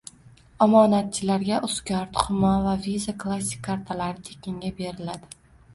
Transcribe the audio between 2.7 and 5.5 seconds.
Visa Classic kartalari tekin beriladi